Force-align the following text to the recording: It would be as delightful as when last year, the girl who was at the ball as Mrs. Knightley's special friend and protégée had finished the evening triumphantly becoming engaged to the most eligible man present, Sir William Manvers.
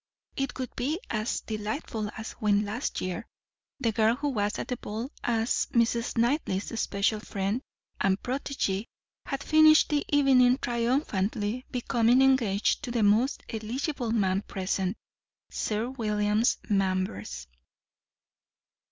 It 0.35 0.57
would 0.57 0.75
be 0.75 0.99
as 1.11 1.41
delightful 1.41 2.09
as 2.17 2.31
when 2.31 2.65
last 2.65 3.01
year, 3.01 3.27
the 3.79 3.91
girl 3.91 4.15
who 4.15 4.29
was 4.29 4.57
at 4.57 4.69
the 4.69 4.77
ball 4.77 5.11
as 5.23 5.67
Mrs. 5.73 6.17
Knightley's 6.17 6.79
special 6.79 7.19
friend 7.19 7.61
and 7.99 8.19
protégée 8.23 8.87
had 9.27 9.43
finished 9.43 9.89
the 9.89 10.03
evening 10.09 10.57
triumphantly 10.57 11.67
becoming 11.69 12.23
engaged 12.23 12.81
to 12.85 12.89
the 12.89 13.03
most 13.03 13.43
eligible 13.47 14.11
man 14.11 14.41
present, 14.41 14.97
Sir 15.51 15.91
William 15.91 16.41
Manvers. 16.67 17.45